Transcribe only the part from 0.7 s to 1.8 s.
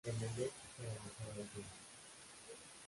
para avanzar a la final.